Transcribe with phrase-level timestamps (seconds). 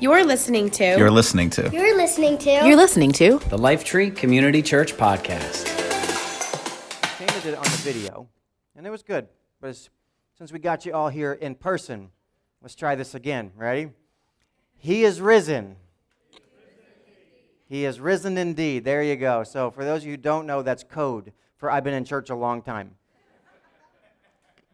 [0.00, 0.96] You're listening to.
[0.98, 1.70] You're listening to.
[1.72, 2.50] You're listening to.
[2.50, 5.66] You're listening to the Lifetree Community Church Podcast.
[7.16, 8.28] Shana did it on the video,
[8.76, 9.28] and it was good.
[9.60, 9.90] But as,
[10.36, 12.10] since we got you all here in person,
[12.60, 13.52] let's try this again.
[13.56, 13.90] Ready?
[14.76, 15.76] He is risen.
[17.66, 18.84] He is risen indeed.
[18.84, 19.44] There you go.
[19.44, 22.28] So, for those of you who don't know, that's code for I've been in church
[22.28, 22.96] a long time.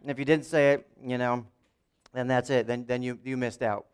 [0.02, 1.46] And if you didn't say it, you know,
[2.12, 2.66] then that's it.
[2.66, 3.86] Then, then you, you missed out.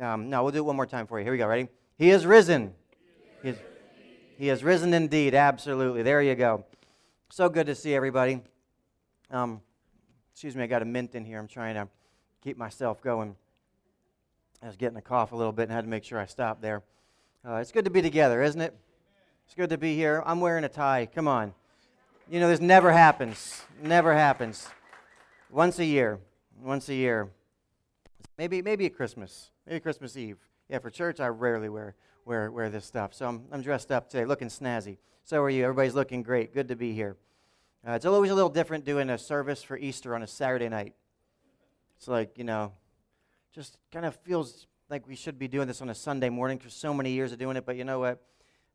[0.00, 1.24] Um, no, we'll do it one more time for you.
[1.24, 1.46] Here we go.
[1.46, 1.68] Ready?
[1.96, 2.74] He is risen.
[3.42, 3.56] He is,
[4.36, 5.34] he is risen indeed.
[5.34, 6.02] Absolutely.
[6.02, 6.64] There you go.
[7.30, 8.40] So good to see everybody.
[9.30, 9.60] Um,
[10.32, 11.38] excuse me, I got a mint in here.
[11.38, 11.88] I'm trying to
[12.42, 13.36] keep myself going.
[14.62, 16.62] I was getting a cough a little bit and had to make sure I stopped
[16.62, 16.82] there.
[17.46, 18.74] Uh, it's good to be together, isn't it?
[19.46, 20.22] It's good to be here.
[20.24, 21.06] I'm wearing a tie.
[21.14, 21.52] Come on.
[22.30, 23.62] You know, this never happens.
[23.82, 24.68] Never happens.
[25.50, 26.18] Once a year.
[26.62, 27.28] Once a year.
[28.38, 29.50] Maybe, maybe at Christmas.
[29.66, 30.36] Maybe Christmas Eve.
[30.68, 33.14] Yeah, for church, I rarely wear, wear, wear this stuff.
[33.14, 34.98] So I'm, I'm dressed up today, looking snazzy.
[35.24, 35.64] So are you.
[35.64, 36.52] Everybody's looking great.
[36.52, 37.16] Good to be here.
[37.86, 40.94] Uh, it's always a little different doing a service for Easter on a Saturday night.
[41.96, 42.72] It's like, you know,
[43.54, 46.68] just kind of feels like we should be doing this on a Sunday morning for
[46.68, 47.64] so many years of doing it.
[47.64, 48.22] But you know what?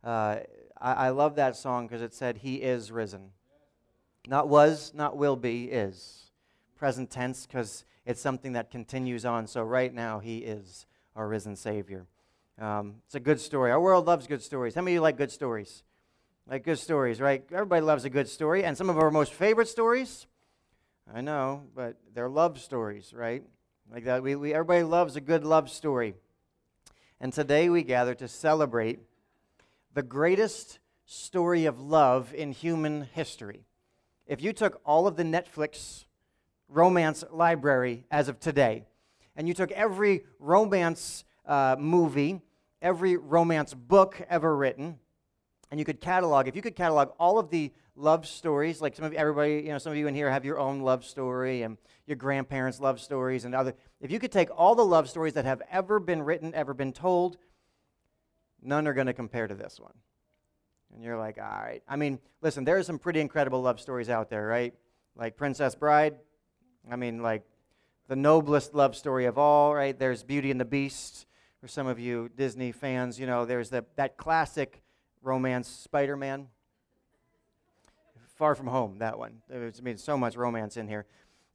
[0.04, 0.38] Uh,
[0.80, 3.30] I, I love that song because it said, He is risen.
[4.28, 6.32] Not was, not will be, is.
[6.76, 9.46] Present tense because it's something that continues on.
[9.46, 12.08] So right now, He is our risen Savior.
[12.60, 13.70] Um, it's a good story.
[13.70, 14.74] Our world loves good stories.
[14.74, 15.84] How many of you like good stories?
[16.50, 17.44] Like good stories, right?
[17.54, 18.64] Everybody loves a good story.
[18.64, 20.26] And some of our most favorite stories,
[21.14, 23.44] I know, but they're love stories, right?
[23.94, 24.24] Like that.
[24.24, 26.16] We, we, everybody loves a good love story.
[27.22, 29.02] And today we gather to celebrate
[29.94, 33.66] the greatest story of love in human history.
[34.26, 36.06] If you took all of the Netflix
[36.70, 38.86] romance library as of today,
[39.36, 42.42] and you took every romance uh, movie,
[42.82, 45.00] every romance book ever written,
[45.72, 49.06] and you could catalog, if you could catalog all of the love stories, like some
[49.06, 51.78] of everybody, you know, some of you in here have your own love story and
[52.08, 53.74] your grandparents' love stories and other.
[54.00, 56.94] If you could take all the love stories that have ever been written, ever been
[56.94, 57.38] told,
[58.62, 59.94] none are going to compare to this one.
[60.94, 61.84] And you're like, all right.
[61.88, 64.74] I mean, listen, there are some pretty incredible love stories out there, right?
[65.16, 66.16] Like Princess Bride.
[66.92, 67.44] I mean, like
[68.08, 69.98] the noblest love story of all, right?
[69.98, 71.26] There's Beauty and the Beast.
[71.62, 74.82] For some of you Disney fans, you know, there's the, that classic
[75.22, 76.48] romance, Spider Man.
[78.36, 79.42] Far from home, that one.
[79.50, 81.06] There's I mean, so much romance in here.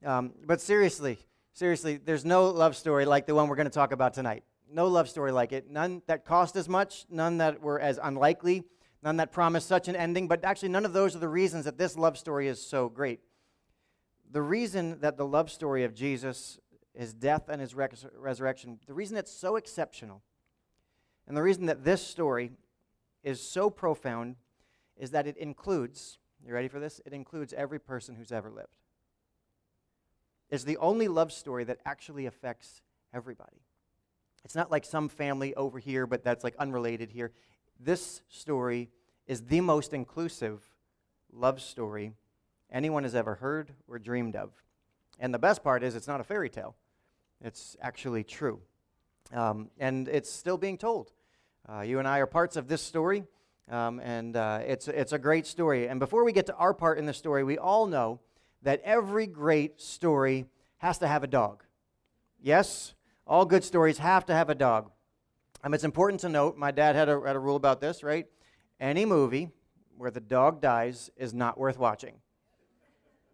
[0.04, 1.18] Um, but seriously,
[1.54, 4.44] seriously, there's no love story like the one we're going to talk about tonight.
[4.70, 5.70] No love story like it.
[5.70, 8.64] None that cost as much, none that were as unlikely,
[9.02, 10.28] none that promised such an ending.
[10.28, 13.20] But actually, none of those are the reasons that this love story is so great.
[14.34, 16.58] The reason that the love story of Jesus,
[16.92, 20.22] his death and his res- resurrection, the reason it's so exceptional,
[21.28, 22.50] and the reason that this story
[23.22, 24.34] is so profound
[24.96, 27.00] is that it includes, you ready for this?
[27.06, 28.76] It includes every person who's ever lived.
[30.50, 32.82] It's the only love story that actually affects
[33.14, 33.62] everybody.
[34.44, 37.30] It's not like some family over here, but that's like unrelated here.
[37.78, 38.90] This story
[39.28, 40.60] is the most inclusive
[41.32, 42.14] love story
[42.74, 44.50] anyone has ever heard or dreamed of.
[45.20, 46.76] And the best part is, it's not a fairy tale,
[47.40, 48.60] it's actually true.
[49.32, 51.12] Um, and it's still being told.
[51.66, 53.24] Uh, you and I are parts of this story,
[53.70, 55.88] um, and uh, it's, it's a great story.
[55.88, 58.20] And before we get to our part in the story, we all know
[58.62, 60.44] that every great story
[60.78, 61.64] has to have a dog.
[62.42, 62.92] Yes?
[63.26, 64.90] All good stories have to have a dog.
[65.62, 68.26] Um, it's important to note, my dad had a, had a rule about this, right?
[68.78, 69.48] Any movie
[69.96, 72.16] where the dog dies is not worth watching.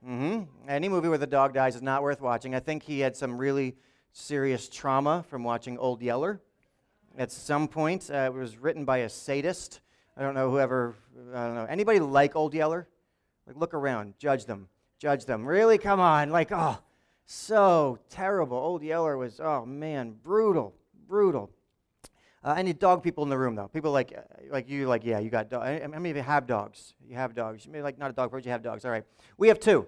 [0.06, 0.68] Mm-hmm.
[0.68, 2.54] Any movie where the dog dies is not worth watching.
[2.54, 3.76] I think he had some really
[4.12, 6.40] serious trauma from watching Old Yeller.
[7.18, 9.80] At some point, uh, it was written by a sadist.
[10.16, 10.94] I don't know whoever.
[11.34, 12.88] I don't know anybody like Old Yeller.
[13.46, 14.68] Like, look around, judge them,
[14.98, 15.44] judge them.
[15.44, 16.30] Really, come on.
[16.30, 16.78] Like, oh,
[17.26, 18.56] so terrible.
[18.56, 20.74] Old Yeller was, oh man, brutal,
[21.06, 21.50] brutal.
[22.42, 23.68] Uh, any dog people in the room though?
[23.68, 25.82] People like uh, like you, like yeah, you got dogs.
[25.82, 26.94] How many of you have dogs?
[27.06, 27.66] You have dogs.
[27.66, 28.86] You may like not a dog, but you have dogs.
[28.86, 29.04] All right.
[29.36, 29.86] We have two.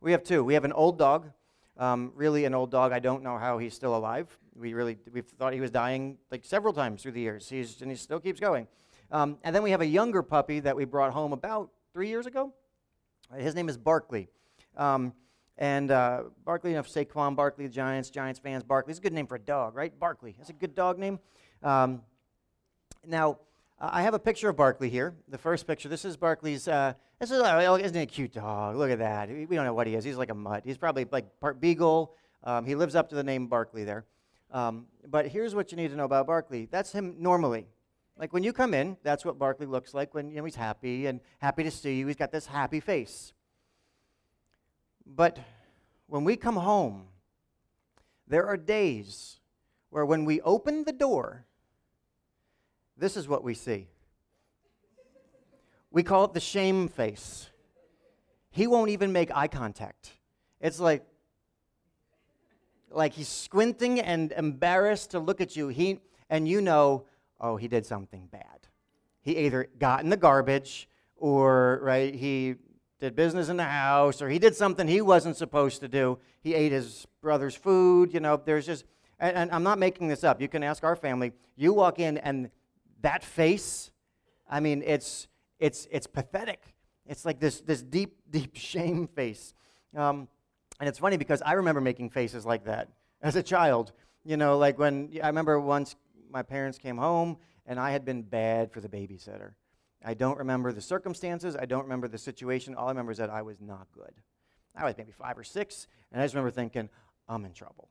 [0.00, 0.44] We have two.
[0.44, 1.30] We have an old dog.
[1.76, 2.92] Um, really, an old dog.
[2.92, 4.36] I don't know how he's still alive.
[4.54, 7.48] We really we thought he was dying like several times through the years.
[7.48, 8.66] He's and he still keeps going.
[9.10, 12.26] Um, and then we have a younger puppy that we brought home about three years
[12.26, 12.52] ago.
[13.36, 14.28] His name is Barkley.
[14.76, 15.12] Um,
[15.56, 18.92] and uh, Barkley, you know, Saquon Barkley, the Giants, Giants fans, Barkley.
[18.92, 19.98] It's a good name for a dog, right?
[19.98, 20.34] Barkley.
[20.38, 21.18] That's a good dog name.
[21.62, 22.02] Um,
[23.04, 23.38] now,
[23.80, 25.14] uh, I have a picture of Barkley here.
[25.28, 25.88] The first picture.
[25.88, 26.66] This is Barkley's.
[26.68, 28.76] Uh, this is uh, isn't he a cute dog?
[28.76, 29.28] Look at that.
[29.28, 30.04] We don't know what he is.
[30.04, 30.62] He's like a mutt.
[30.64, 32.14] He's probably like part beagle.
[32.44, 34.04] Um, he lives up to the name Barkley there.
[34.50, 36.68] Um, but here's what you need to know about Barkley.
[36.70, 37.66] That's him normally.
[38.16, 41.06] Like when you come in, that's what Barkley looks like when you know he's happy
[41.06, 42.06] and happy to see you.
[42.06, 43.32] He's got this happy face.
[45.06, 45.38] But
[46.06, 47.06] when we come home,
[48.26, 49.40] there are days
[49.90, 51.46] where when we open the door,
[52.98, 53.88] this is what we see.
[55.90, 57.48] We call it the shame face.
[58.50, 60.12] He won't even make eye contact.
[60.60, 61.04] It's like
[62.90, 65.68] like he's squinting and embarrassed to look at you.
[65.68, 66.00] He
[66.30, 67.04] and you know,
[67.40, 68.66] oh, he did something bad.
[69.20, 72.56] He either got in the garbage or right, he
[72.98, 76.18] did business in the house or he did something he wasn't supposed to do.
[76.40, 78.84] He ate his brother's food, you know, there's just
[79.20, 80.40] and, and I'm not making this up.
[80.40, 81.32] You can ask our family.
[81.56, 82.50] You walk in and
[83.02, 83.90] that face,
[84.48, 85.28] I mean, it's
[85.58, 86.62] it's it's pathetic.
[87.06, 89.54] It's like this this deep deep shame face.
[89.96, 90.28] Um,
[90.80, 92.88] and it's funny because I remember making faces like that
[93.22, 93.92] as a child.
[94.24, 95.96] You know, like when I remember once
[96.30, 99.52] my parents came home and I had been bad for the babysitter.
[100.04, 101.56] I don't remember the circumstances.
[101.56, 102.74] I don't remember the situation.
[102.74, 104.12] All I remember is that I was not good.
[104.76, 106.88] I was maybe five or six, and I just remember thinking,
[107.28, 107.88] I'm in trouble.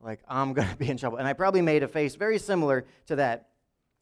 [0.00, 1.18] Like, I'm going to be in trouble.
[1.18, 3.48] And I probably made a face very similar to that.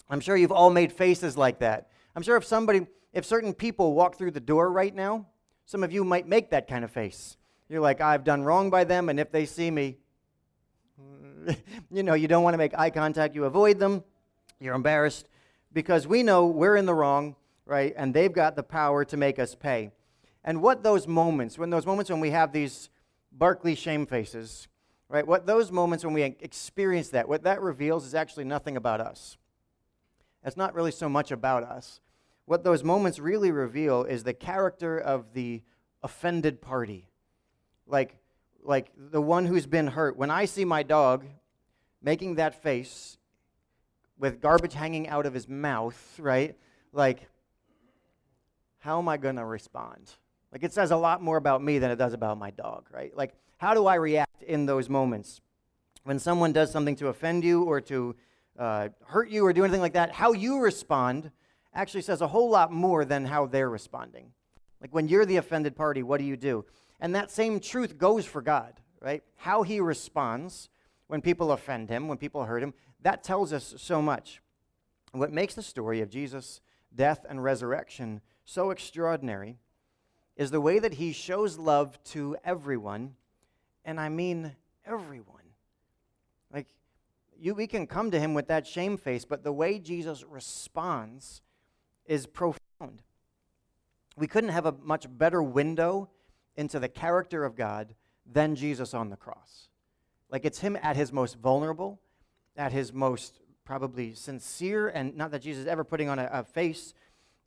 [0.08, 1.88] I'm sure you've all made faces like that.
[2.16, 5.26] I'm sure if somebody, if certain people walk through the door right now,
[5.64, 7.36] some of you might make that kind of face.
[7.68, 9.98] You're like, I've done wrong by them, and if they see me,
[11.90, 14.02] you know, you don't want to make eye contact, you avoid them,
[14.58, 15.28] you're embarrassed,
[15.72, 17.94] because we know we're in the wrong, right?
[17.96, 19.92] And they've got the power to make us pay.
[20.42, 22.90] And what those moments, when those moments when we have these
[23.30, 24.66] Barkley shame faces,
[25.08, 25.26] right?
[25.26, 29.36] What those moments when we experience that, what that reveals is actually nothing about us.
[30.44, 32.00] It's not really so much about us.
[32.46, 35.62] What those moments really reveal is the character of the
[36.02, 37.10] offended party
[37.90, 38.16] like
[38.62, 40.16] like the one who's been hurt.
[40.16, 41.24] When I see my dog
[42.02, 43.16] making that face
[44.18, 46.56] with garbage hanging out of his mouth, right?
[46.92, 47.28] Like
[48.78, 50.10] how am I going to respond?
[50.52, 53.14] Like it says a lot more about me than it does about my dog, right?
[53.16, 55.40] Like how do I react in those moments?
[56.04, 58.16] When someone does something to offend you or to
[58.58, 61.30] uh, hurt you or do anything like that, how you respond
[61.74, 64.32] actually says a whole lot more than how they're responding.
[64.80, 66.64] Like when you're the offended party, what do you do?
[67.00, 69.22] And that same truth goes for God, right?
[69.36, 70.68] How he responds
[71.06, 74.40] when people offend him, when people hurt him, that tells us so much.
[75.12, 76.60] What makes the story of Jesus'
[76.94, 79.58] death and resurrection so extraordinary
[80.36, 83.14] is the way that he shows love to everyone,
[83.84, 84.54] and I mean
[84.86, 85.36] everyone.
[86.52, 86.68] Like,
[87.40, 91.42] you, we can come to him with that shame face, but the way Jesus responds
[92.06, 93.02] is profound.
[94.16, 96.10] We couldn't have a much better window
[96.56, 97.94] into the character of God
[98.30, 99.68] than Jesus on the cross.
[100.30, 102.00] Like it's him at his most vulnerable,
[102.56, 106.44] at his most probably sincere, and not that Jesus is ever putting on a, a
[106.44, 106.92] face,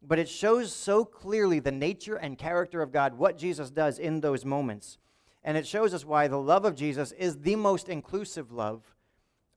[0.01, 4.21] but it shows so clearly the nature and character of God, what Jesus does in
[4.21, 4.97] those moments.
[5.43, 8.95] And it shows us why the love of Jesus is the most inclusive love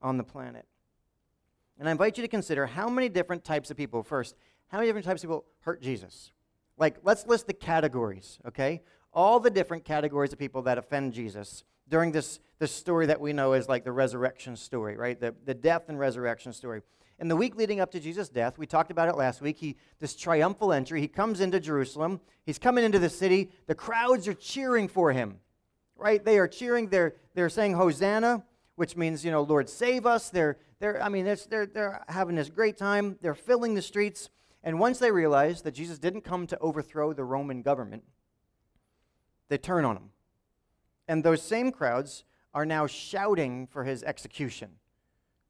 [0.02, 0.66] on the planet.
[1.78, 4.34] And I invite you to consider how many different types of people, first,
[4.68, 6.32] how many different types of people hurt Jesus?
[6.78, 8.82] Like, let's list the categories, okay?
[9.16, 13.32] all the different categories of people that offend Jesus during this, this story that we
[13.32, 15.18] know is like the resurrection story, right?
[15.18, 16.82] The, the death and resurrection story.
[17.18, 19.56] In the week leading up to Jesus' death, we talked about it last week.
[19.56, 22.20] He, this triumphal entry, he comes into Jerusalem.
[22.44, 23.50] He's coming into the city.
[23.66, 25.38] The crowds are cheering for him,
[25.96, 26.22] right?
[26.22, 26.88] They are cheering.
[26.88, 28.44] They're, they're saying, Hosanna,
[28.76, 30.30] which means, you know, Lord, save us.
[30.30, 33.18] They're, they're I mean, they're, they're having this great time.
[33.20, 34.30] They're filling the streets.
[34.62, 38.04] And once they realize that Jesus didn't come to overthrow the Roman government,
[39.48, 40.10] they turn on him.
[41.08, 44.70] And those same crowds are now shouting for his execution.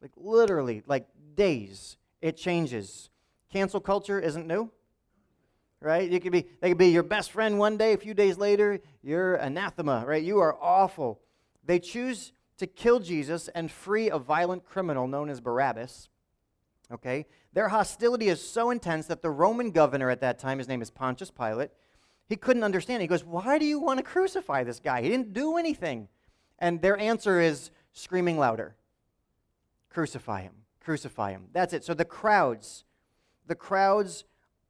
[0.03, 3.11] Like literally, like days, it changes.
[3.51, 4.71] Cancel culture isn't new.
[5.81, 6.11] Right?
[6.11, 8.81] You could be they could be your best friend one day, a few days later,
[9.03, 10.23] you're anathema, right?
[10.23, 11.21] You are awful.
[11.65, 16.09] They choose to kill Jesus and free a violent criminal known as Barabbas.
[16.91, 17.27] Okay?
[17.53, 20.91] Their hostility is so intense that the Roman governor at that time, his name is
[20.91, 21.71] Pontius Pilate,
[22.29, 23.03] he couldn't understand.
[23.03, 25.03] He goes, Why do you want to crucify this guy?
[25.03, 26.09] He didn't do anything.
[26.59, 28.77] And their answer is screaming louder
[29.89, 31.47] Crucify him, crucify him.
[31.53, 31.83] That's it.
[31.83, 32.85] So the crowds,
[33.47, 34.25] the crowds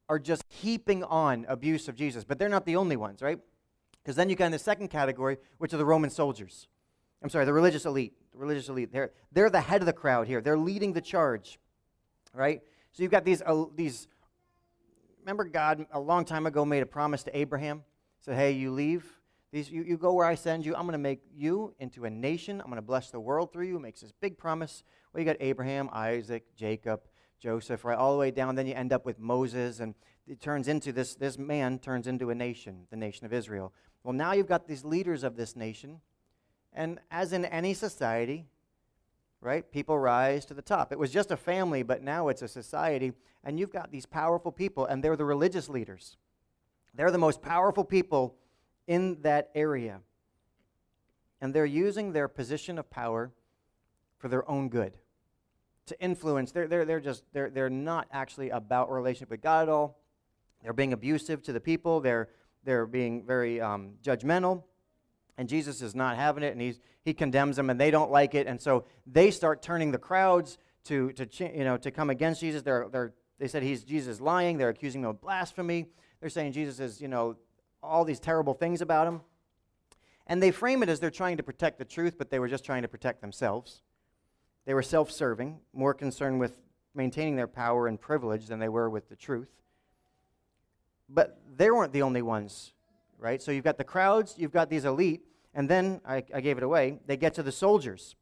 [0.09, 3.40] are just heaping on abuse of Jesus, but they're not the only ones, right?
[4.02, 6.69] Because then you got in the second category, which are the Roman soldiers.
[7.23, 8.14] I'm sorry, the religious elite.
[8.32, 8.92] The religious elite.
[8.92, 10.40] They're, they're the head of the crowd here.
[10.40, 11.58] They're leading the charge,
[12.35, 12.61] right?
[12.92, 14.08] So you've got these, uh, these
[15.20, 17.82] remember God a long time ago made a promise to Abraham?
[18.20, 19.04] Said, hey, you leave
[19.52, 20.75] These, you, you go where I send you.
[20.75, 22.61] I'm going to make you into a nation.
[22.61, 23.78] I'm going to bless the world through you.
[23.78, 24.82] Makes this big promise.
[25.12, 27.00] Well, you got Abraham, Isaac, Jacob,
[27.40, 28.54] Joseph, right, all the way down.
[28.54, 29.94] Then you end up with Moses, and
[30.26, 33.73] it turns into this, this man turns into a nation, the nation of Israel.
[34.02, 36.00] Well, now you've got these leaders of this nation,
[36.76, 38.47] and as in any society,
[39.40, 40.92] right, people rise to the top.
[40.92, 44.52] It was just a family, but now it's a society, and you've got these powerful
[44.52, 46.16] people, and they're the religious leaders.
[46.95, 48.37] They're the most powerful people
[48.87, 50.00] in that area.
[51.40, 53.33] And they're using their position of power
[54.18, 54.95] for their own good
[55.87, 56.52] to influence.
[56.52, 59.99] They're, they're, they're just, they're, they're not actually about relationship with God at all.
[60.62, 62.00] They're being abusive to the people.
[62.00, 62.28] They're,
[62.64, 64.64] they're being very um, judgmental.
[65.38, 68.35] And Jesus is not having it, and he's, he condemns them, and they don't like
[68.35, 68.47] it.
[68.47, 72.62] And so they start turning the crowds to, to, you know, to come against Jesus.
[72.62, 74.57] They're, they're, they said he's Jesus lying.
[74.57, 75.87] They're accusing him of blasphemy.
[76.21, 77.37] They're saying Jesus is, you know,
[77.83, 79.21] all these terrible things about him.
[80.26, 82.64] And they frame it as they're trying to protect the truth, but they were just
[82.64, 83.83] trying to protect themselves.
[84.64, 86.55] They were self serving, more concerned with
[86.95, 89.50] maintaining their power and privilege than they were with the truth.
[91.09, 92.73] But they weren't the only ones,
[93.18, 93.42] right?
[93.42, 95.23] So you've got the crowds, you've got these elite,
[95.54, 96.99] and then I, I gave it away.
[97.06, 98.16] They get to the soldiers.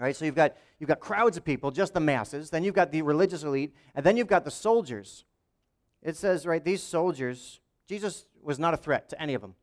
[0.00, 2.50] Right, so you've got, you've got crowds of people, just the masses.
[2.50, 5.24] Then you've got the religious elite, and then you've got the soldiers.
[6.04, 7.58] It says, right, these soldiers,
[7.88, 9.56] Jesus was not a threat to any of them.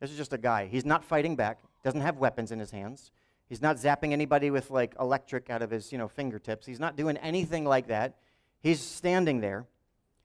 [0.00, 0.66] This is just a guy.
[0.66, 3.12] He's not fighting back, doesn't have weapons in his hands.
[3.48, 6.66] He's not zapping anybody with like electric out of his, you know, fingertips.
[6.66, 8.16] He's not doing anything like that.
[8.60, 9.66] He's standing there.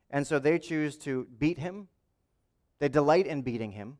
[0.09, 1.88] And so they choose to beat him.
[2.80, 3.98] They delight in beating him.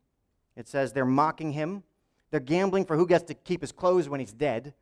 [0.56, 1.82] It says they're mocking him.
[2.30, 4.74] They're gambling for who gets to keep his clothes when he's dead.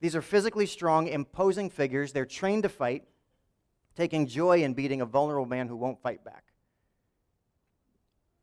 [0.00, 2.12] These are physically strong, imposing figures.
[2.12, 3.04] They're trained to fight,
[3.96, 6.44] taking joy in beating a vulnerable man who won't fight back.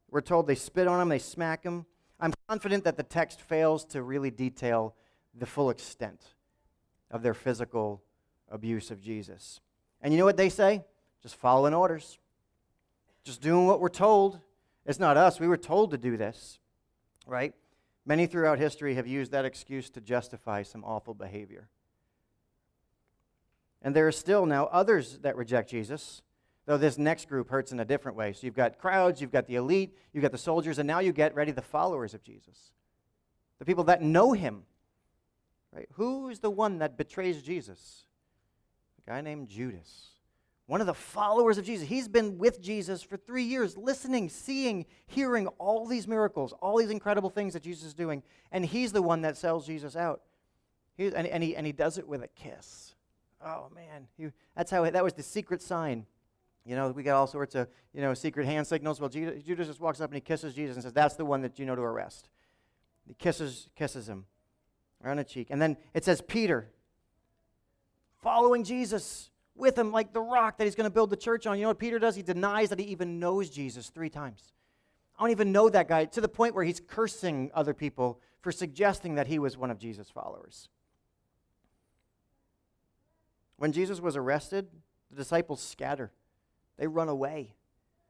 [0.10, 1.86] We're told they spit on him, they smack him.
[2.20, 4.96] I'm confident that the text fails to really detail
[5.38, 6.34] the full extent
[7.12, 8.02] of their physical
[8.50, 9.60] abuse of Jesus.
[10.02, 10.84] And you know what they say?
[11.22, 12.18] Just following orders,
[13.24, 14.40] just doing what we're told.
[14.88, 15.40] It's not us.
[15.40, 16.58] We were told to do this,
[17.28, 17.54] right?
[18.06, 21.70] Many throughout history have used that excuse to justify some awful behavior.
[23.84, 26.24] And there are still now others that reject Jesus
[26.68, 28.34] Though this next group hurts in a different way.
[28.34, 31.14] So you've got crowds, you've got the elite, you've got the soldiers, and now you
[31.14, 32.74] get ready the followers of Jesus.
[33.58, 34.64] The people that know him.
[35.72, 35.88] Right?
[35.94, 38.04] Who is the one that betrays Jesus?
[39.02, 40.10] A guy named Judas.
[40.68, 41.88] One of the followers of Jesus.
[41.88, 46.90] He's been with Jesus for three years, listening, seeing, hearing all these miracles, all these
[46.90, 48.22] incredible things that Jesus is doing.
[48.52, 50.22] And he's the one that sells Jesus out.
[50.98, 52.96] He, and, and, he, and he does it with a kiss.
[53.44, 54.08] Oh, man.
[54.18, 56.06] He, that's how that was the secret sign
[56.68, 59.00] you know, we got all sorts of, you know, secret hand signals.
[59.00, 61.58] Well, Judas just walks up and he kisses Jesus and says, That's the one that
[61.58, 62.28] you know to arrest.
[63.08, 64.26] He kisses, kisses him
[65.02, 65.48] on the cheek.
[65.50, 66.70] And then it says, Peter,
[68.22, 71.58] following Jesus with him like the rock that he's going to build the church on.
[71.58, 72.16] You know what Peter does?
[72.16, 74.54] He denies that he even knows Jesus three times.
[75.18, 78.52] I don't even know that guy to the point where he's cursing other people for
[78.52, 80.70] suggesting that he was one of Jesus' followers.
[83.58, 84.68] When Jesus was arrested,
[85.10, 86.12] the disciples scatter.
[86.78, 87.56] They run away.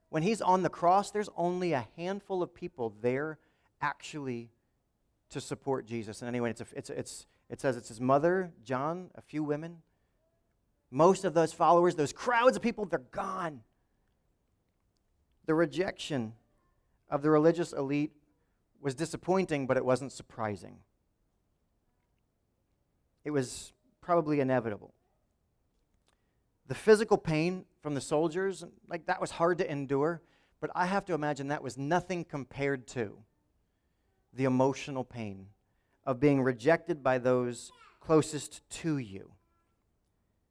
[0.09, 3.39] When he's on the cross, there's only a handful of people there
[3.81, 4.51] actually
[5.29, 6.21] to support Jesus.
[6.21, 9.77] And anyway, it's, a, it's, it's it says it's his mother, John, a few women.
[10.89, 13.61] Most of those followers, those crowds of people, they're gone.
[15.45, 16.33] The rejection
[17.09, 18.11] of the religious elite
[18.81, 20.77] was disappointing, but it wasn't surprising.
[23.25, 24.93] It was probably inevitable.
[26.67, 30.21] The physical pain from the soldiers, like that was hard to endure,
[30.59, 33.17] but I have to imagine that was nothing compared to
[34.33, 35.47] the emotional pain
[36.05, 39.31] of being rejected by those closest to you.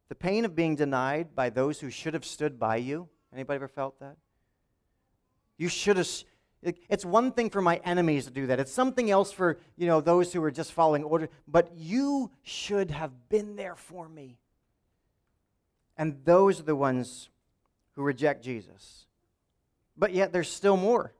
[0.08, 3.08] The pain of being denied by those who should have stood by you.
[3.32, 4.16] Anybody ever felt that?
[5.58, 6.08] You should have
[6.62, 8.58] it's one thing for my enemies to do that.
[8.58, 12.90] It's something else for, you know, those who are just following order, but you should
[12.90, 14.38] have been there for me.
[15.96, 17.28] And those are the ones
[17.92, 19.06] who reject Jesus.
[19.96, 21.12] But yet there's still more.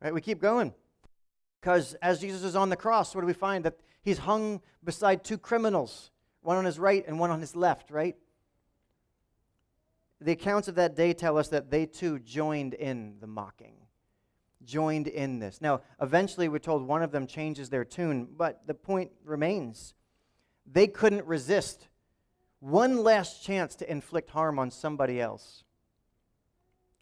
[0.00, 0.12] Right?
[0.12, 0.74] We keep going.
[1.60, 3.64] Because as Jesus is on the cross, what do we find?
[3.64, 6.10] That he's hung beside two criminals,
[6.46, 8.16] one on his right and one on his left, right?
[10.20, 13.74] The accounts of that day tell us that they too joined in the mocking,
[14.64, 15.60] joined in this.
[15.60, 19.94] Now, eventually, we're told one of them changes their tune, but the point remains.
[20.70, 21.88] They couldn't resist
[22.60, 25.64] one last chance to inflict harm on somebody else.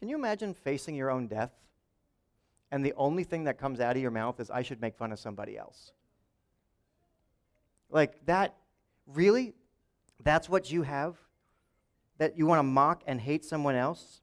[0.01, 1.53] Can you imagine facing your own death
[2.71, 5.13] and the only thing that comes out of your mouth is, I should make fun
[5.13, 5.93] of somebody else.
[7.91, 8.57] Like that,
[9.07, 9.55] really?
[10.23, 11.17] That's what you have?
[12.19, 14.21] That you want to mock and hate someone else?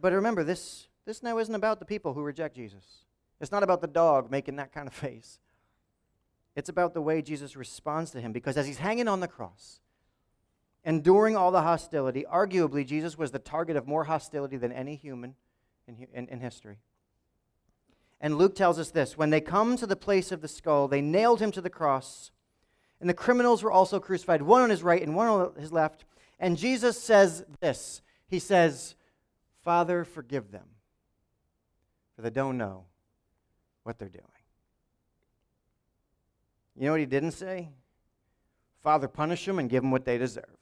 [0.00, 3.04] But remember, this, this now isn't about the people who reject Jesus.
[3.40, 5.38] It's not about the dog making that kind of face.
[6.54, 9.80] It's about the way Jesus responds to him because as he's hanging on the cross,
[10.84, 15.34] enduring all the hostility, arguably, Jesus was the target of more hostility than any human
[15.86, 16.78] in, in, in history.
[18.20, 21.00] And Luke tells us this when they come to the place of the skull, they
[21.00, 22.30] nailed him to the cross,
[23.02, 26.04] and the criminals were also crucified, one on his right and one on his left.
[26.38, 28.94] And Jesus says this He says,
[29.62, 30.66] Father, forgive them,
[32.14, 32.84] for they don't know
[33.82, 34.24] what they're doing.
[36.76, 37.70] You know what he didn't say?
[38.84, 40.56] Father, punish them and give them what they deserve.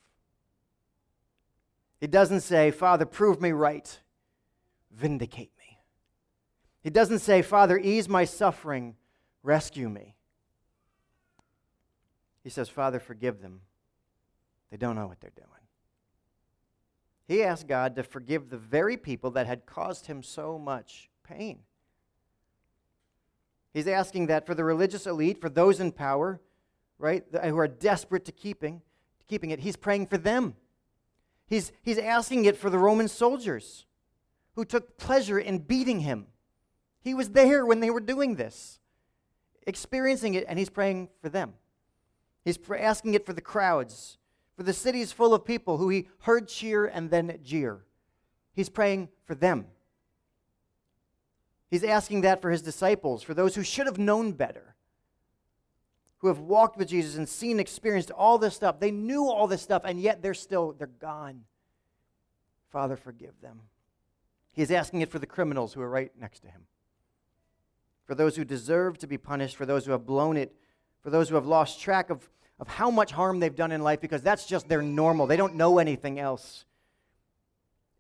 [2.01, 4.01] He doesn't say, Father, prove me right,
[4.91, 5.79] vindicate me.
[6.83, 8.97] He doesn't say, Father, ease my suffering,
[9.43, 10.17] rescue me.
[12.43, 13.61] He says, Father, forgive them.
[14.71, 15.49] They don't know what they're doing.
[17.27, 21.61] He asked God to forgive the very people that had caused him so much pain.
[23.73, 26.41] He's asking that for the religious elite, for those in power,
[26.99, 28.83] right, who are desperate to keeping,
[29.29, 29.61] keeping it.
[29.61, 30.57] He's praying for them.
[31.47, 33.87] He's, he's asking it for the Roman soldiers
[34.55, 36.27] who took pleasure in beating him.
[37.01, 38.81] He was there when they were doing this,
[39.67, 41.55] experiencing it, and he's praying for them.
[42.45, 44.19] He's asking it for the crowds,
[44.57, 47.85] for the cities full of people who he heard cheer and then jeer.
[48.53, 49.67] He's praying for them.
[51.71, 54.75] He's asking that for his disciples, for those who should have known better,
[56.19, 58.81] who have walked with Jesus and seen, experienced all this stuff.
[58.81, 61.45] They knew all this stuff, and yet they're still, they're gone.
[62.71, 63.61] Father, forgive them.
[64.53, 66.63] He's asking it for the criminals who are right next to him,
[68.05, 70.53] for those who deserve to be punished, for those who have blown it,
[71.03, 72.29] for those who have lost track of,
[72.59, 75.27] of how much harm they've done in life because that's just their normal.
[75.27, 76.65] They don't know anything else.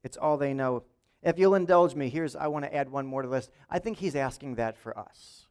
[0.02, 0.84] It's all they know.
[1.22, 3.50] If you'll indulge me, here's I want to add one more to the list.
[3.68, 5.46] I think he's asking that for us.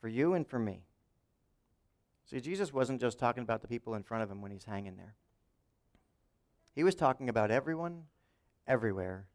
[0.00, 0.84] For you and for me.
[2.24, 4.96] See, Jesus wasn't just talking about the people in front of him when he's hanging
[4.96, 5.14] there.
[6.74, 8.04] He was talking about everyone,
[8.66, 9.26] everywhere,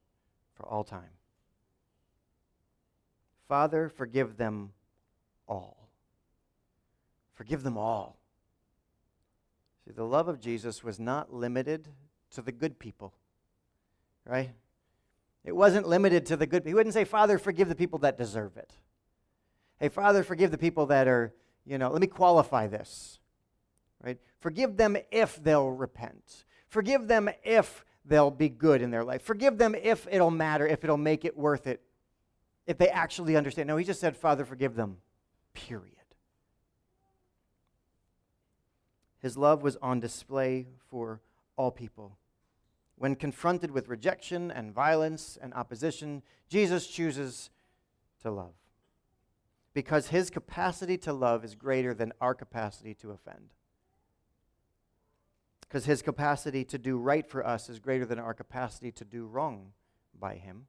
[0.56, 1.10] for all time.
[3.48, 4.72] Father, forgive them
[5.48, 5.85] all.
[7.36, 8.18] Forgive them all.
[9.86, 11.90] See, the love of Jesus was not limited
[12.32, 13.14] to the good people,
[14.26, 14.52] right?
[15.44, 16.64] It wasn't limited to the good.
[16.64, 16.70] People.
[16.70, 18.74] He wouldn't say, Father, forgive the people that deserve it.
[19.80, 21.34] Hey, Father, forgive the people that are,
[21.66, 23.20] you know, let me qualify this.
[24.02, 24.18] Right?
[24.40, 26.46] Forgive them if they'll repent.
[26.68, 29.22] Forgive them if they'll be good in their life.
[29.22, 31.82] Forgive them if it'll matter, if it'll make it worth it,
[32.66, 33.68] if they actually understand.
[33.68, 34.98] No, he just said, Father, forgive them,
[35.54, 35.95] period.
[39.26, 41.20] His love was on display for
[41.58, 42.20] all people.
[42.96, 47.50] When confronted with rejection and violence and opposition, Jesus chooses
[48.22, 48.54] to love.
[49.74, 53.56] Because his capacity to love is greater than our capacity to offend.
[55.62, 59.26] Because his capacity to do right for us is greater than our capacity to do
[59.26, 59.72] wrong
[60.14, 60.68] by him.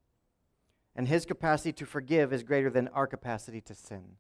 [0.95, 4.17] And his capacity to forgive is greater than our capacity to sin.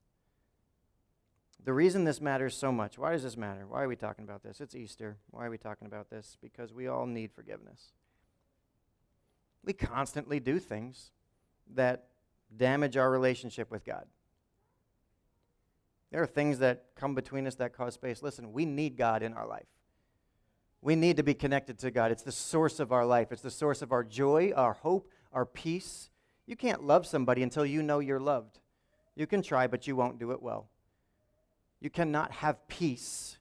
[1.64, 3.66] The reason this matters so much, why does this matter?
[3.66, 4.60] Why are we talking about this?
[4.60, 5.16] It's Easter.
[5.30, 6.36] Why are we talking about this?
[6.40, 7.92] Because we all need forgiveness.
[9.64, 11.10] We constantly do things
[11.74, 12.04] that
[12.56, 14.04] damage our relationship with God.
[16.12, 18.22] There are things that come between us that cause space.
[18.22, 19.66] Listen, we need God in our life.
[20.80, 22.12] We need to be connected to God.
[22.12, 25.44] It's the source of our life, it's the source of our joy, our hope, our
[25.44, 26.10] peace.
[26.46, 28.60] You can't love somebody until you know you're loved.
[29.16, 30.68] You can try, but you won't do it well.
[31.86, 33.38] You cannot have peace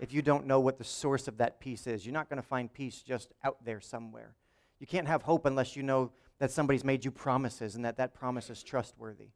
[0.00, 2.04] if you don't know what the source of that peace is.
[2.04, 4.34] You're not going to find peace just out there somewhere.
[4.80, 8.12] You can't have hope unless you know that somebody's made you promises and that that
[8.12, 9.28] promise is trustworthy.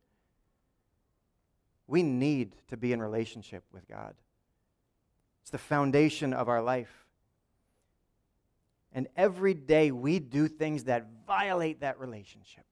[1.86, 4.16] We need to be in relationship with God.
[5.42, 7.06] It's the foundation of our life.
[8.92, 12.64] And every day we do things that violate that relationship.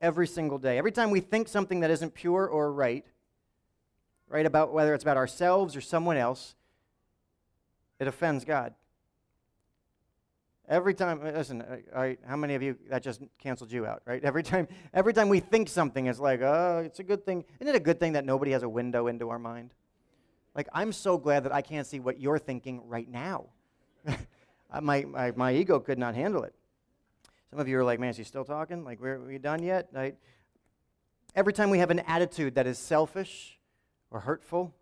[0.00, 0.78] Every single day.
[0.78, 3.04] Every time we think something that isn't pure or right,
[4.30, 6.54] right, about whether it's about ourselves or someone else,
[7.98, 8.74] it offends God.
[10.68, 14.22] Every time, listen, uh, how many of you that just canceled you out, right?
[14.30, 17.44] Every time, every time we think something, it's like, oh, it's a good thing.
[17.58, 19.74] Isn't it a good thing that nobody has a window into our mind?
[20.54, 23.46] Like, I'm so glad that I can't see what you're thinking right now.
[24.80, 26.54] my, my, my ego could not handle it.
[27.50, 28.84] Some of you are like, man, is he still talking?
[28.84, 29.88] Like, we're, we done yet?
[29.96, 30.12] I,
[31.34, 33.59] Every time we have an attitude that is selfish
[34.10, 34.74] or hurtful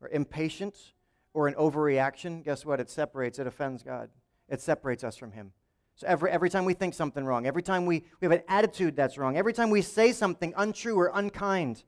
[0.00, 0.92] or impatient
[1.32, 2.80] or an overreaction, guess what?
[2.80, 4.10] It separates, it offends God.
[4.48, 5.52] It separates us from Him.
[5.96, 8.96] So every, every time we think something wrong, every time we, we have an attitude
[8.96, 11.84] that's wrong, every time we say something untrue or unkind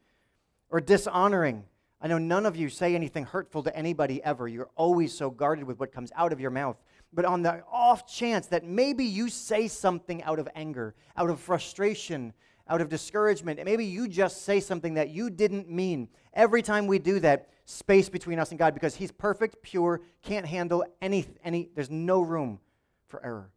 [0.70, 1.64] or dishonoring,
[2.00, 4.48] I know none of you say anything hurtful to anybody ever.
[4.48, 6.76] You're always so guarded with what comes out of your mouth.
[7.12, 11.40] But on the off chance that maybe you say something out of anger, out of
[11.40, 12.32] frustration,
[12.68, 16.08] out of discouragement, And maybe you just say something that you didn't mean.
[16.34, 20.46] Every time we do that, space between us and God because He's perfect, pure, can't
[20.46, 22.60] handle any, any there's no room
[23.06, 23.50] for error.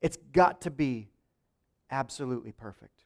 [0.00, 1.08] It's got to be
[1.90, 3.04] absolutely perfect.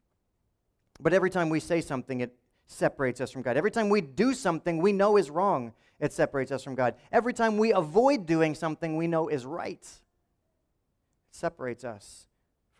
[1.00, 2.34] But every time we say something, it
[2.66, 3.56] separates us from God.
[3.56, 6.94] Every time we do something we know is wrong, it separates us from God.
[7.12, 9.90] Every time we avoid doing something we know is right, it
[11.30, 12.26] separates us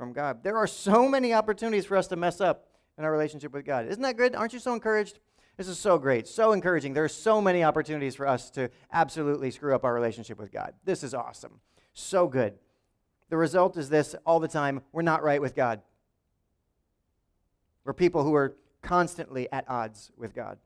[0.05, 0.43] from God.
[0.43, 2.67] There are so many opportunities for us to mess up
[2.99, 3.87] in our relationship with God.
[3.87, 4.35] Isn't that good?
[4.35, 5.19] Aren't you so encouraged?
[5.57, 6.93] This is so great, so encouraging.
[6.93, 10.75] There are so many opportunities for us to absolutely screw up our relationship with God.
[10.85, 11.61] This is awesome.
[11.95, 12.59] So good.
[13.31, 15.81] The result is this all the time we're not right with God.
[17.85, 20.59] We're people who are constantly at odds with God.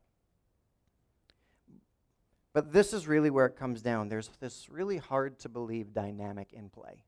[2.53, 4.09] But this is really where it comes down.
[4.09, 7.05] There's this really hard to believe dynamic in play.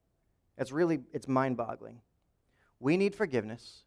[0.59, 2.03] It's really it's mind-boggling.
[2.81, 3.85] We need forgiveness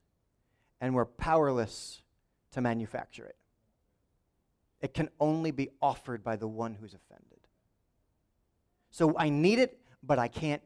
[0.79, 2.01] and we're powerless
[2.51, 3.36] to manufacture it.
[4.82, 7.39] It can only be offered by the one who's offended.
[8.91, 10.62] So I need it, but I can't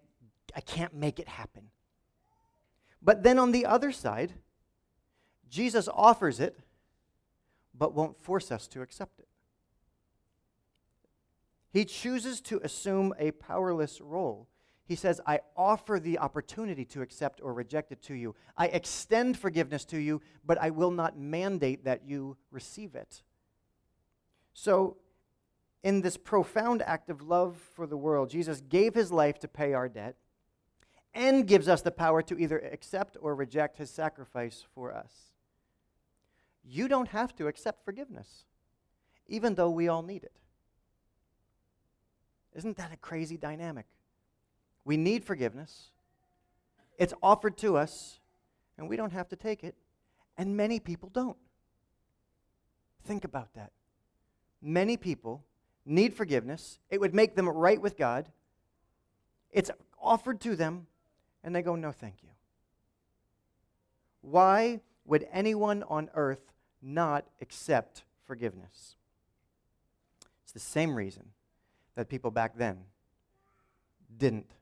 [0.55, 1.69] I can't make it happen.
[3.01, 4.33] But then on the other side,
[5.49, 6.57] Jesus offers it,
[7.77, 9.27] but won't force us to accept it.
[11.69, 14.47] He chooses to assume a powerless role.
[14.87, 18.35] He says, I offer the opportunity to accept or reject it to you.
[18.55, 23.21] I extend forgiveness to you, but I will not mandate that you receive it.
[24.53, 24.95] So,
[25.83, 29.73] in this profound act of love for the world, Jesus gave his life to pay
[29.73, 30.15] our debt
[31.13, 35.33] and gives us the power to either accept or reject his sacrifice for us.
[36.63, 38.45] You don't have to accept forgiveness,
[39.27, 40.39] even though we all need it.
[42.55, 43.85] Isn't that a crazy dynamic?
[44.87, 45.91] We need forgiveness,
[46.97, 48.21] it's offered to us,
[48.77, 49.75] and we don't have to take it,
[50.37, 51.35] and many people don't.
[53.03, 53.73] Think about that.
[54.61, 55.43] Many people
[55.85, 56.79] need forgiveness.
[56.89, 58.29] It would make them right with God.
[59.51, 59.69] It's
[60.01, 60.87] offered to them,
[61.43, 62.29] and they go, No, thank you.
[64.21, 68.95] Why would anyone on earth not accept forgiveness?
[70.43, 71.31] It's the same reason
[71.95, 72.85] that people back then
[74.17, 74.53] didn't.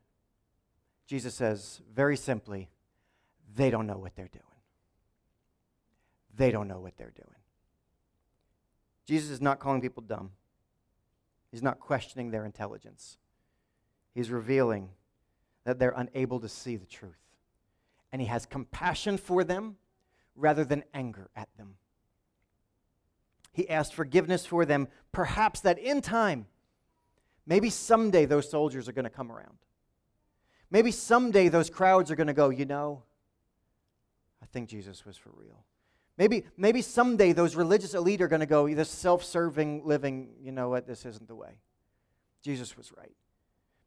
[1.07, 2.69] Jesus says very simply,
[3.55, 4.43] they don't know what they're doing.
[6.35, 7.29] They don't know what they're doing.
[9.05, 10.31] Jesus is not calling people dumb.
[11.51, 13.17] He's not questioning their intelligence.
[14.13, 14.89] He's revealing
[15.63, 17.13] that they're unable to see the truth.
[18.11, 19.77] And he has compassion for them
[20.35, 21.75] rather than anger at them.
[23.53, 26.47] He asked forgiveness for them, perhaps that in time,
[27.45, 29.57] maybe someday those soldiers are going to come around.
[30.71, 33.03] Maybe someday those crowds are going to go, you know,
[34.41, 35.63] I think Jesus was for real.
[36.17, 40.51] Maybe, maybe someday those religious elite are going to go, this self serving living, you
[40.51, 41.59] know what, this isn't the way.
[42.41, 43.11] Jesus was right.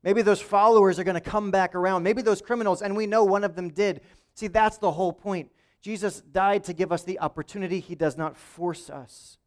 [0.02, 2.02] Maybe those followers are going to come back around.
[2.02, 4.00] Maybe those criminals, and we know one of them did.
[4.34, 5.50] See, that's the whole point.
[5.80, 9.38] Jesus died to give us the opportunity, He does not force us.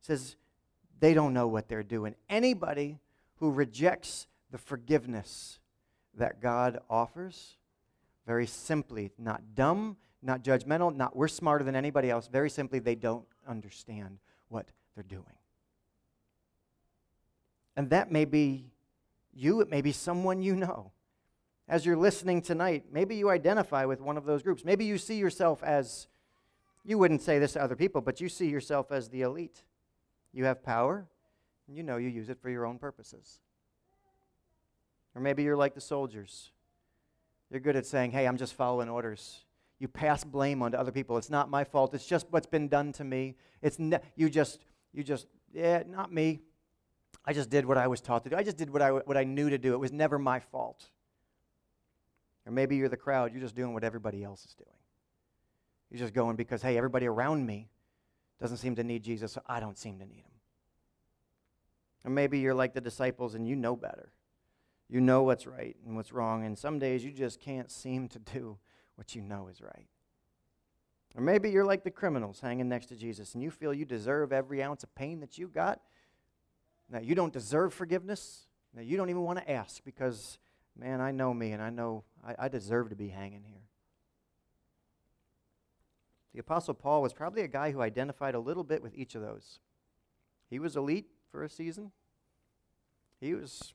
[0.00, 0.36] He says,
[1.00, 2.14] they don't know what they're doing.
[2.28, 2.98] Anybody
[3.36, 5.58] who rejects the forgiveness
[6.16, 7.56] that God offers,
[8.24, 12.28] very simply, not dumb, not judgmental, not we're smarter than anybody else.
[12.28, 15.24] Very simply, they don't understand what they're doing.
[17.76, 18.70] And that may be
[19.32, 20.92] you, it may be someone you know.
[21.68, 24.64] As you're listening tonight, maybe you identify with one of those groups.
[24.64, 26.06] Maybe you see yourself as,
[26.84, 29.64] you wouldn't say this to other people, but you see yourself as the elite.
[30.32, 31.08] You have power,
[31.66, 33.40] and you know you use it for your own purposes.
[35.14, 36.50] Or maybe you're like the soldiers.
[37.50, 39.44] You're good at saying, hey, I'm just following orders.
[39.78, 41.18] You pass blame onto other people.
[41.18, 41.94] It's not my fault.
[41.94, 43.36] It's just what's been done to me.
[43.62, 46.40] It's ne- you just, you just, yeah, not me.
[47.24, 48.36] I just did what I was taught to do.
[48.36, 49.72] I just did what I, what I knew to do.
[49.74, 50.88] It was never my fault.
[52.46, 53.32] Or maybe you're the crowd.
[53.32, 54.76] You're just doing what everybody else is doing.
[55.90, 57.68] You're just going because, hey, everybody around me
[58.40, 60.32] doesn't seem to need Jesus, so I don't seem to need him.
[62.04, 64.10] Or maybe you're like the disciples and you know better.
[64.88, 68.18] You know what's right and what's wrong, and some days you just can't seem to
[68.18, 68.58] do
[68.96, 69.88] what you know is right.
[71.14, 74.32] Or maybe you're like the criminals hanging next to Jesus and you feel you deserve
[74.32, 75.80] every ounce of pain that you got.
[76.90, 78.46] Now, you don't deserve forgiveness.
[78.74, 80.38] Now, you don't even want to ask because,
[80.76, 83.62] man, I know me and I know I, I deserve to be hanging here.
[86.32, 89.22] The Apostle Paul was probably a guy who identified a little bit with each of
[89.22, 89.60] those.
[90.50, 91.92] He was elite for a season,
[93.20, 93.72] he was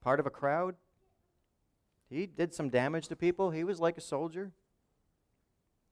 [0.00, 0.76] part of a crowd.
[2.10, 3.50] He did some damage to people.
[3.50, 4.52] He was like a soldier.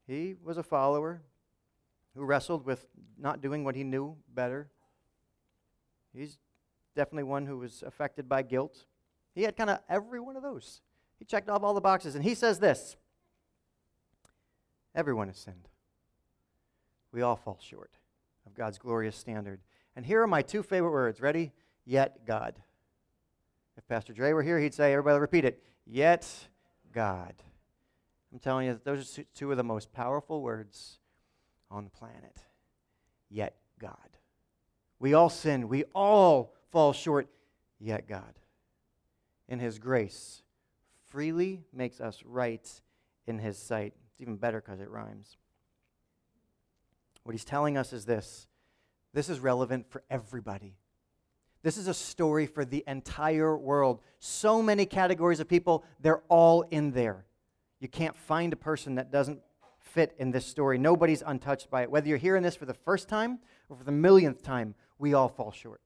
[0.06, 1.22] He was a follower
[2.14, 2.86] who wrestled with
[3.18, 4.68] not doing what he knew better.
[6.14, 6.38] He's
[6.94, 8.86] definitely one who was affected by guilt.
[9.34, 10.80] He had kind of every one of those.
[11.18, 12.14] He checked off all the boxes.
[12.14, 12.96] And he says this
[14.94, 15.68] Everyone has sinned.
[17.12, 17.98] We all fall short
[18.46, 19.60] of God's glorious standard.
[19.94, 21.20] And here are my two favorite words.
[21.20, 21.52] Ready?
[21.84, 22.54] Yet God.
[23.76, 25.62] If Pastor Dre were here, he'd say, everybody repeat it.
[25.86, 26.26] Yet
[26.92, 27.34] God.
[28.32, 30.98] I'm telling you, those are two of the most powerful words
[31.70, 32.38] on the planet.
[33.28, 33.96] Yet God.
[34.98, 35.68] We all sin.
[35.68, 37.28] We all fall short.
[37.78, 38.38] Yet God,
[39.48, 40.42] in His grace,
[41.08, 42.66] freely makes us right
[43.26, 43.92] in His sight.
[44.12, 45.36] It's even better because it rhymes.
[47.26, 48.46] What he's telling us is this
[49.12, 50.76] this is relevant for everybody.
[51.66, 53.98] This is a story for the entire world.
[54.20, 57.24] So many categories of people, they're all in there.
[57.80, 59.40] You can't find a person that doesn't
[59.80, 60.78] fit in this story.
[60.78, 61.90] Nobody's untouched by it.
[61.90, 65.28] Whether you're hearing this for the first time or for the millionth time, we all
[65.28, 65.80] fall short.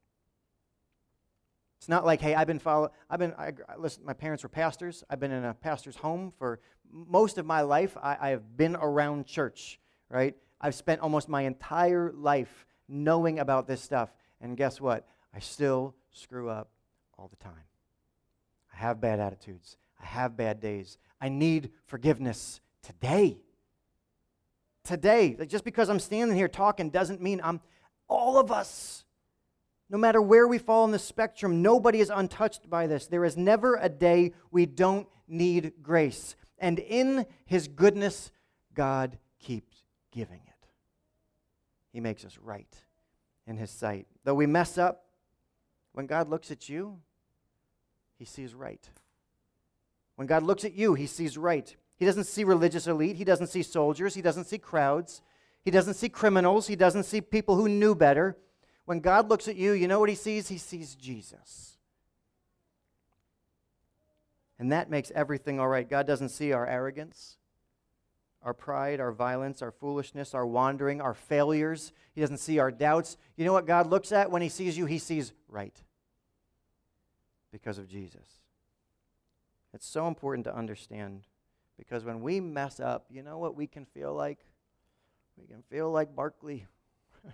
[1.79, 2.91] It's not like, hey, I've been follow.
[3.09, 3.33] I've been.
[3.39, 5.03] I, listen, my parents were pastors.
[5.09, 6.61] I've been in a pastor's home for
[6.93, 7.97] most of my life.
[8.03, 10.37] I, I have been around church, right?
[10.61, 14.15] I've spent almost my entire life knowing about this stuff.
[14.43, 15.07] And guess what?
[15.35, 16.71] I still screw up
[17.19, 17.53] all the time.
[18.73, 19.77] I have bad attitudes.
[20.01, 20.99] I have bad days.
[21.21, 23.39] I need forgiveness today.
[24.85, 25.37] Today.
[25.39, 27.61] Like just because I'm standing here talking doesn't mean I'm
[28.09, 29.05] all of us.
[29.89, 33.07] No matter where we fall in the spectrum, nobody is untouched by this.
[33.07, 36.37] There is never a day we don't need grace.
[36.59, 38.31] And in his goodness,
[38.75, 40.67] God keeps giving it.
[41.93, 42.73] He makes us right
[43.47, 44.07] in His sight.
[44.25, 45.05] Though we mess up,
[45.93, 46.99] when God looks at you,
[48.19, 48.89] He sees right.
[50.17, 51.75] When God looks at you, He sees right.
[51.97, 55.23] He doesn't see religious elite, He doesn't see soldiers, He doesn't see crowds,
[55.65, 58.37] He doesn't see criminals, He doesn't see people who knew better.
[58.85, 60.49] When God looks at you, you know what He sees?
[60.49, 61.77] He sees Jesus.
[64.59, 65.89] And that makes everything all right.
[65.89, 67.39] God doesn't see our arrogance
[68.43, 71.93] our pride, our violence, our foolishness, our wandering, our failures.
[72.15, 73.17] He doesn't see our doubts.
[73.37, 74.87] You know what God looks at when He sees you?
[74.87, 75.77] He sees right
[77.53, 78.41] because of Jesus.
[79.75, 81.23] It's so important to understand
[81.79, 84.39] because when we mess up, you know what we can feel like?
[85.37, 86.67] We can feel like Barkley.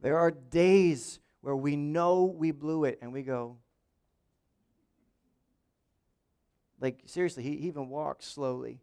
[0.00, 3.56] there are days where we know we blew it and we go,
[6.80, 8.80] like, seriously, he even walks slowly.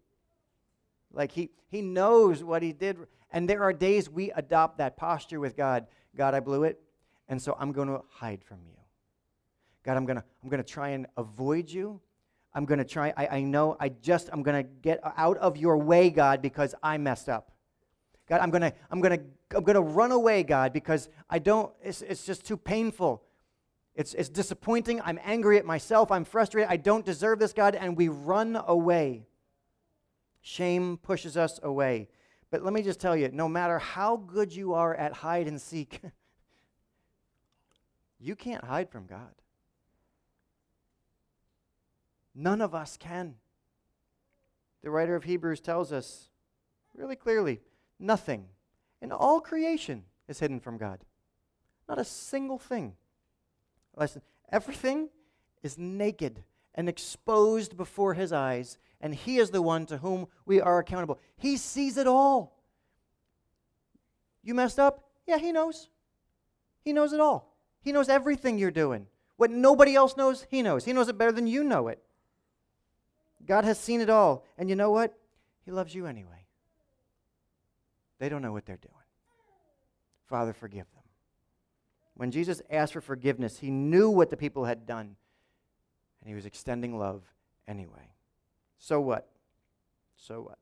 [1.14, 2.98] Like he, he knows what he did.
[3.32, 5.88] And there are days we adopt that posture with God.
[6.16, 6.82] God, I blew it,
[7.28, 8.76] and so I'm going to hide from you.
[9.84, 12.02] God, I'm going to I'm going to try and avoid you.
[12.54, 15.56] I'm going to try, I, I know, I just, I'm going to get out of
[15.56, 17.52] your way, God, because I messed up.
[18.28, 21.40] God, I'm going to, I'm going to, I'm going to run away, God, because I
[21.40, 23.24] don't, it's, it's just too painful.
[23.96, 25.02] It's, it's disappointing.
[25.02, 26.12] I'm angry at myself.
[26.12, 26.70] I'm frustrated.
[26.72, 29.28] I don't deserve this, God, and we run away.
[30.42, 32.08] Shame pushes us away.
[32.52, 35.62] But let me just tell you no matter how good you are at hide and
[35.62, 36.02] seek,
[38.20, 39.34] you can't hide from God.
[42.34, 43.36] None of us can.
[44.82, 46.30] The writer of Hebrews tells us
[46.96, 47.60] really clearly
[48.00, 48.46] nothing
[49.02, 51.00] in all creation is hidden from God.
[51.88, 52.94] Not a single thing.
[53.96, 54.22] Listen,
[54.52, 55.10] everything
[55.64, 56.44] is naked
[56.80, 61.20] and exposed before his eyes, and He is the one to whom we are accountable.
[61.36, 62.56] He sees it all.
[64.44, 65.04] You messed up?
[65.28, 65.90] Yeah, He knows.
[66.86, 67.54] He knows it all.
[67.82, 69.08] He knows everything you're doing.
[69.36, 70.86] What nobody else knows, He knows.
[70.86, 72.02] He knows it better than you know it.
[73.46, 74.46] God has seen it all.
[74.58, 75.18] And you know what?
[75.66, 76.46] He loves you anyway.
[78.20, 78.94] They don't know what they're doing.
[80.30, 81.04] Father, forgive them.
[82.14, 85.18] When Jesus asked for forgiveness, he knew what the people had done,
[86.22, 87.24] and he was extending love
[87.68, 88.14] anyway.
[88.78, 89.30] So what?
[90.16, 90.58] So what?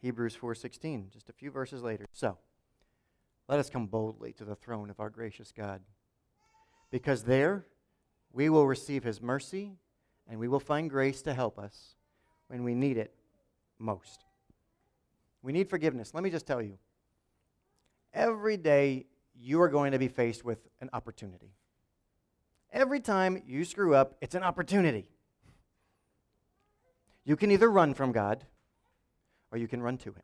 [0.00, 2.06] Hebrews 4:16, just a few verses later.
[2.12, 2.38] So,
[3.48, 5.82] let us come boldly to the throne of our gracious God,
[6.90, 7.66] because there
[8.32, 9.76] we will receive his mercy
[10.26, 11.96] and we will find grace to help us
[12.46, 13.14] when we need it
[13.78, 14.24] most.
[15.42, 16.14] We need forgiveness.
[16.14, 16.78] Let me just tell you
[18.14, 21.54] every day you are going to be faced with an opportunity.
[22.72, 25.08] Every time you screw up, it's an opportunity.
[27.24, 28.44] You can either run from God
[29.50, 30.22] or you can run to Him.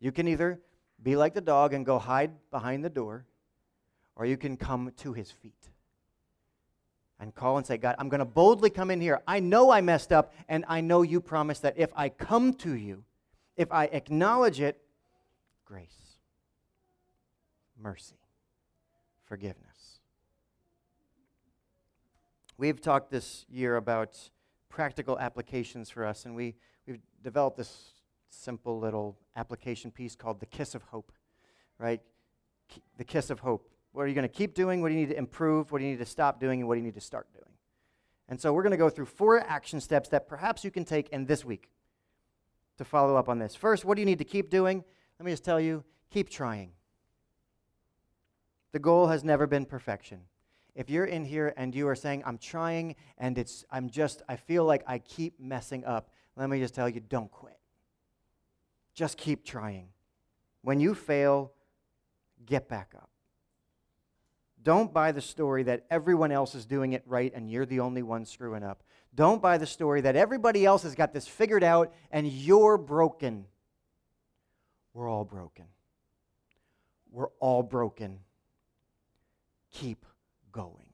[0.00, 0.60] You can either
[1.02, 3.26] be like the dog and go hide behind the door,
[4.16, 5.68] or you can come to His feet
[7.20, 9.20] and call and say, God, I'm going to boldly come in here.
[9.28, 12.74] I know I messed up, and I know you promised that if I come to
[12.74, 13.04] you,
[13.56, 14.80] if I acknowledge it,
[15.64, 16.16] grace,
[17.80, 18.18] mercy,
[19.24, 19.71] forgiveness.
[22.58, 24.18] We've talked this year about
[24.68, 26.54] practical applications for us, and we,
[26.86, 27.94] we've developed this
[28.28, 31.12] simple little application piece called the Kiss of Hope,
[31.78, 32.00] right?
[32.96, 33.68] The Kiss of Hope.
[33.92, 34.80] What are you going to keep doing?
[34.80, 35.70] What do you need to improve?
[35.70, 36.60] What do you need to stop doing?
[36.60, 37.44] And what do you need to start doing?
[38.28, 41.08] And so we're going to go through four action steps that perhaps you can take
[41.10, 41.70] in this week
[42.78, 43.54] to follow up on this.
[43.54, 44.84] First, what do you need to keep doing?
[45.18, 46.72] Let me just tell you keep trying.
[48.72, 50.20] The goal has never been perfection.
[50.74, 54.36] If you're in here and you are saying, I'm trying and it's, I'm just, I
[54.36, 57.58] feel like I keep messing up, let me just tell you, don't quit.
[58.94, 59.88] Just keep trying.
[60.62, 61.52] When you fail,
[62.46, 63.10] get back up.
[64.62, 68.02] Don't buy the story that everyone else is doing it right and you're the only
[68.02, 68.82] one screwing up.
[69.14, 73.44] Don't buy the story that everybody else has got this figured out and you're broken.
[74.94, 75.66] We're all broken.
[77.10, 78.20] We're all broken.
[79.72, 80.06] Keep
[80.52, 80.86] going.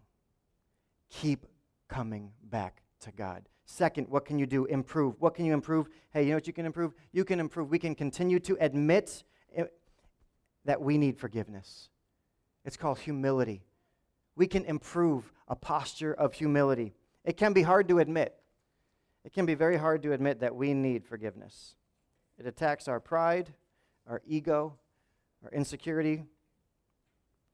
[1.11, 1.47] Keep
[1.89, 3.49] coming back to God.
[3.65, 4.65] Second, what can you do?
[4.65, 5.17] Improve.
[5.19, 5.89] What can you improve?
[6.11, 6.95] Hey, you know what you can improve?
[7.13, 7.71] You can improve.
[7.71, 9.65] We can continue to admit eh,
[10.65, 11.91] that we need forgiveness.
[12.65, 13.63] It's called humility.
[14.37, 16.95] We can improve a posture of humility.
[17.25, 18.35] It can be hard to admit.
[19.25, 21.77] It can be very hard to admit that we need forgiveness.
[22.39, 23.53] It attacks our pride,
[24.07, 24.75] our ego,
[25.45, 26.25] our insecurity,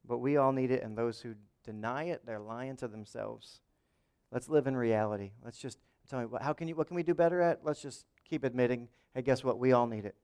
[0.07, 1.35] but we all need it, and those who
[1.65, 3.61] deny it, they're lying to themselves.
[4.31, 5.33] Let's live in reality.
[5.45, 7.61] Let's just tell me, how can you, what can we do better at?
[7.65, 9.59] Let's just keep admitting, hey, guess what?
[9.59, 10.15] We all need it.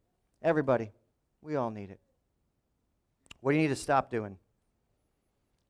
[0.42, 0.92] Everybody,
[1.42, 2.00] we all need it.
[3.40, 4.36] What do you need to stop doing?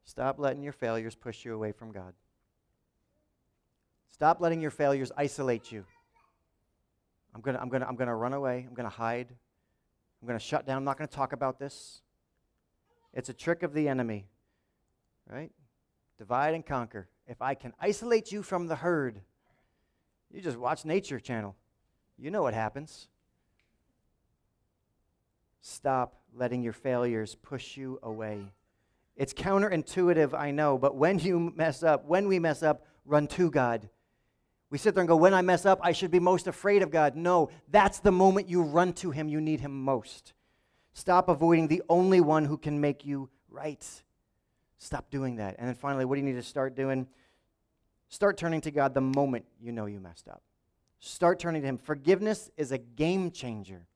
[0.05, 2.15] Stop letting your failures push you away from God.
[4.11, 5.85] Stop letting your failures isolate you.
[7.35, 8.67] I'm going to I'm gonna, I'm gonna run away.
[8.69, 9.29] I'm going to hide.
[10.21, 10.79] I'm going to shut down.
[10.79, 12.03] I'm not going to talk about this.
[13.15, 14.27] It's a trick of the enemy,
[15.29, 15.51] right?
[16.21, 17.09] Divide and conquer.
[17.27, 19.23] If I can isolate you from the herd,
[20.31, 21.57] you just watch Nature Channel.
[22.19, 23.09] You know what happens.
[25.63, 28.53] Stop letting your failures push you away.
[29.17, 33.51] It's counterintuitive, I know, but when you mess up, when we mess up, run to
[33.51, 33.89] God.
[34.69, 36.91] We sit there and go, when I mess up, I should be most afraid of
[36.91, 37.17] God.
[37.17, 40.35] No, that's the moment you run to Him, you need Him most.
[40.93, 44.03] Stop avoiding the only one who can make you right.
[44.81, 45.57] Stop doing that.
[45.59, 47.07] And then finally, what do you need to start doing?
[48.09, 50.43] Start turning to God the moment you know you messed up.
[51.01, 51.77] Start turning to Him.
[51.77, 53.87] Forgiveness is a game changer.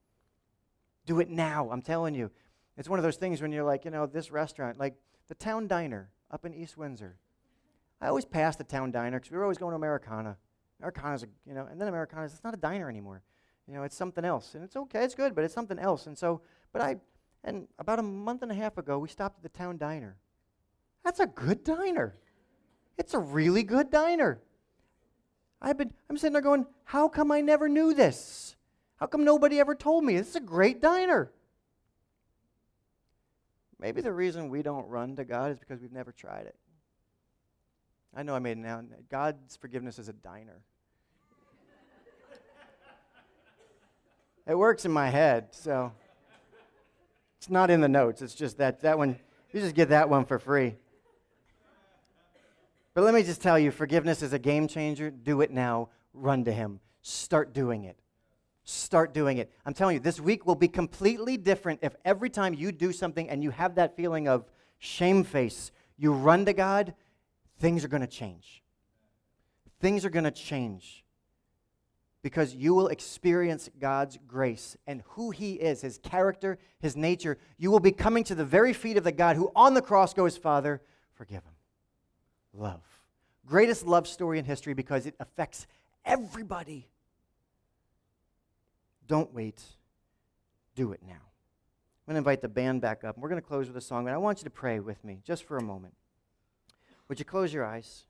[1.06, 1.70] Do it now.
[1.70, 2.30] I'm telling you.
[2.76, 4.94] It's one of those things when you're like, you know, this restaurant, like
[5.28, 7.16] the town diner up in East Windsor.
[8.00, 10.36] I always pass the town diner because we were always going to Americana.
[10.80, 13.22] Americana's, a, you know, and then Americana's, it's not a diner anymore.
[13.66, 14.54] You know, it's something else.
[14.54, 16.06] And it's okay, it's good, but it's something else.
[16.06, 16.42] And so,
[16.72, 16.96] but I,
[17.42, 20.16] and about a month and a half ago, we stopped at the town diner.
[21.04, 22.16] That's a good diner.
[22.96, 24.40] It's a really good diner.
[25.60, 28.56] I've been, I'm sitting there going, how come I never knew this?
[28.96, 30.16] How come nobody ever told me?
[30.16, 31.30] This is a great diner.
[33.78, 36.56] Maybe the reason we don't run to God is because we've never tried it.
[38.16, 38.82] I know I made it now.
[39.10, 40.62] God's forgiveness is a diner.
[44.46, 45.92] it works in my head, so
[47.38, 48.22] it's not in the notes.
[48.22, 49.18] It's just that that one,
[49.52, 50.76] you just get that one for free.
[52.94, 55.10] But let me just tell you forgiveness is a game changer.
[55.10, 55.88] Do it now.
[56.12, 56.80] Run to Him.
[57.02, 57.98] Start doing it.
[58.62, 59.52] Start doing it.
[59.66, 63.28] I'm telling you, this week will be completely different if every time you do something
[63.28, 66.94] and you have that feeling of shame face, you run to God,
[67.58, 68.62] things are going to change.
[69.80, 71.04] Things are going to change
[72.22, 77.38] because you will experience God's grace and who He is, His character, His nature.
[77.58, 80.14] You will be coming to the very feet of the God who on the cross
[80.14, 80.80] goes, Father,
[81.12, 81.53] forgive Him
[82.56, 82.82] love.
[83.46, 85.66] Greatest love story in history because it affects
[86.04, 86.88] everybody.
[89.06, 89.62] Don't wait.
[90.74, 91.12] Do it now.
[91.12, 93.16] I'm going to invite the band back up.
[93.18, 95.20] We're going to close with a song, but I want you to pray with me
[95.24, 95.94] just for a moment.
[97.08, 98.04] Would you close your eyes?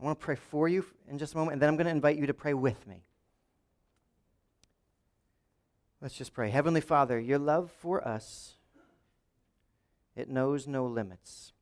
[0.00, 1.90] I want to pray for you in just a moment, and then I'm going to
[1.90, 3.02] invite you to pray with me.
[6.02, 6.50] Let's just pray.
[6.50, 8.54] Heavenly Father, your love for us,
[10.14, 11.52] it knows no limits.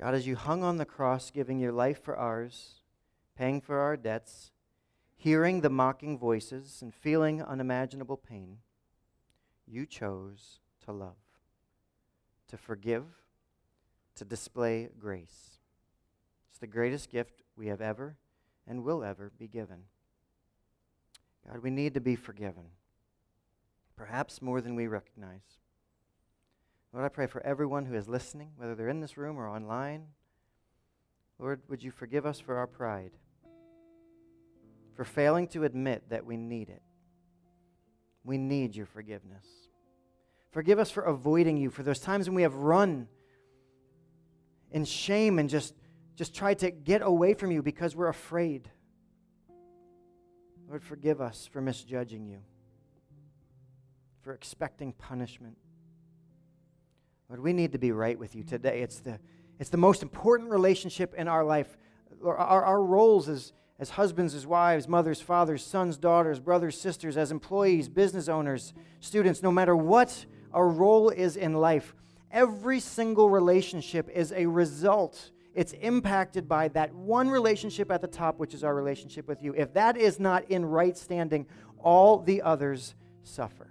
[0.00, 2.80] God, as you hung on the cross, giving your life for ours,
[3.36, 4.52] paying for our debts,
[5.16, 8.58] hearing the mocking voices, and feeling unimaginable pain,
[9.66, 11.16] you chose to love,
[12.46, 13.04] to forgive,
[14.14, 15.58] to display grace.
[16.48, 18.16] It's the greatest gift we have ever
[18.66, 19.84] and will ever be given.
[21.46, 22.66] God, we need to be forgiven,
[23.96, 25.58] perhaps more than we recognize.
[26.92, 30.06] Lord, I pray for everyone who is listening, whether they're in this room or online.
[31.38, 33.12] Lord, would you forgive us for our pride,
[34.96, 36.82] for failing to admit that we need it.
[38.24, 39.46] We need your forgiveness.
[40.50, 43.06] Forgive us for avoiding you, for those times when we have run
[44.70, 45.74] in shame and just,
[46.16, 48.70] just tried to get away from you because we're afraid.
[50.68, 52.40] Lord, forgive us for misjudging you,
[54.22, 55.56] for expecting punishment.
[57.28, 58.80] Lord, we need to be right with you today.
[58.80, 59.18] It's the,
[59.58, 61.76] it's the most important relationship in our life.
[62.24, 67.30] Our, our roles as, as husbands, as wives, mothers, fathers, sons, daughters, brothers, sisters, as
[67.30, 71.94] employees, business owners, students, no matter what our role is in life,
[72.30, 78.38] every single relationship is a result it's impacted by that one relationship at the top,
[78.38, 79.54] which is our relationship with you.
[79.56, 81.46] If that is not in right standing,
[81.80, 83.66] all the others suffer.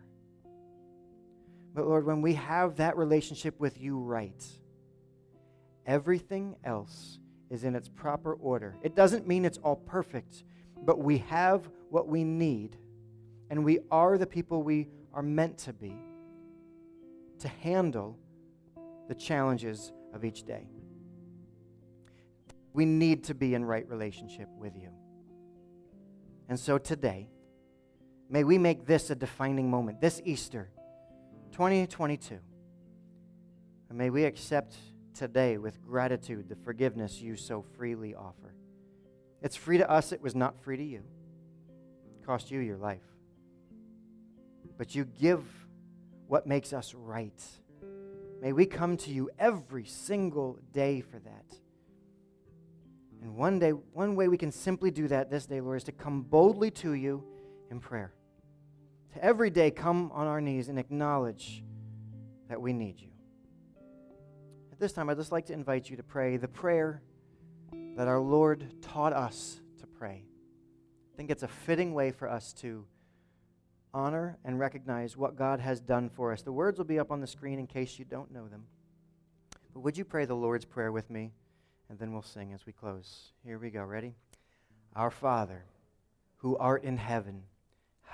[1.78, 4.44] But Lord, when we have that relationship with you right,
[5.86, 7.20] everything else
[7.52, 8.76] is in its proper order.
[8.82, 10.44] It doesn't mean it's all perfect,
[10.82, 12.78] but we have what we need,
[13.52, 15.96] and we are the people we are meant to be
[17.38, 18.18] to handle
[19.08, 20.68] the challenges of each day.
[22.74, 24.90] We need to be in right relationship with you.
[26.50, 27.30] And so today,
[28.32, 30.72] may we make this a defining moment, this Easter
[31.52, 32.40] 2022.
[33.90, 34.76] And may we accept
[35.14, 38.54] today with gratitude the forgiveness you so freely offer.
[39.42, 41.04] It's free to us, it was not free to you.
[42.20, 43.02] It cost you your life.
[44.78, 45.44] But you give
[46.28, 47.42] what makes us right.
[48.42, 51.56] May we come to you every single day for that.
[53.22, 55.92] And one day, one way we can simply do that this day, Lord, is to
[55.92, 57.24] come boldly to you
[57.72, 58.14] in prayer.
[59.22, 61.64] Every day come on our knees and acknowledge
[62.50, 63.10] that we need you.
[64.72, 67.02] At this time, I'd just like to invite you to pray the prayer
[67.96, 70.24] that our Lord taught us to pray.
[71.14, 72.86] I think it's a fitting way for us to
[73.94, 76.42] honor and recognize what God has done for us.
[76.42, 78.66] The words will be up on the screen in case you don't know them.
[79.74, 81.32] But would you pray the Lord's Prayer with me?
[81.90, 83.32] and then we'll sing as we close.
[83.46, 83.84] Here we go.
[83.84, 84.16] Ready?
[84.96, 85.66] Our Father,
[86.38, 87.44] who art in heaven,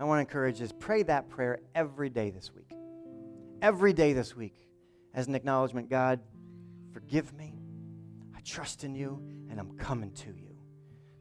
[0.00, 2.72] I want to encourage us pray that prayer every day this week.
[3.60, 4.54] Every day this week
[5.12, 6.20] as an acknowledgement God,
[6.94, 7.54] forgive me.
[8.34, 10.56] I trust in you and I'm coming to you.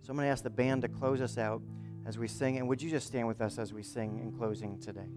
[0.01, 1.61] So I'm going to ask the band to close us out
[2.05, 2.57] as we sing.
[2.57, 5.09] And would you just stand with us as we sing in closing today?